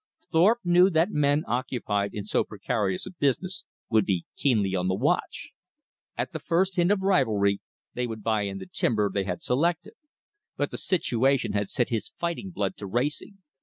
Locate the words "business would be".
3.11-4.25